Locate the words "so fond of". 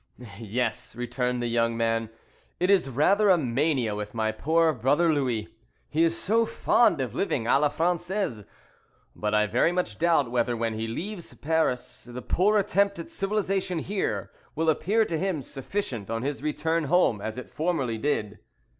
6.17-7.13